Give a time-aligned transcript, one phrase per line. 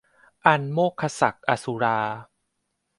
[0.45, 1.99] อันโมกขศักดิ์อสุรา